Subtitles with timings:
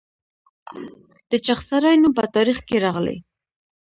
[1.29, 3.17] د چغسرای نوم په تاریخ کې راغلی